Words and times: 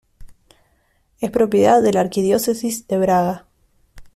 Es 1.19 1.29
propiedad 1.29 1.83
de 1.83 1.93
la 1.93 1.99
Arquidiócesis 2.01 2.87
de 2.87 2.97
Braga. 2.97 3.45